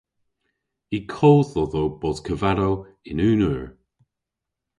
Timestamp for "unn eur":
3.29-3.63